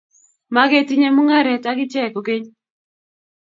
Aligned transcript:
Maketinye 0.53 1.09
mung'aret 1.15 1.63
ak 1.71 1.77
icheg 1.85 2.11
kokeny. 2.13 2.45